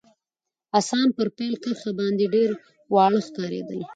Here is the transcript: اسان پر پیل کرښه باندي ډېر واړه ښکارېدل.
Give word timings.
اسان 0.79 1.07
پر 1.15 1.27
پیل 1.37 1.53
کرښه 1.63 1.91
باندي 1.97 2.25
ډېر 2.35 2.49
واړه 2.93 3.21
ښکارېدل. 3.27 3.79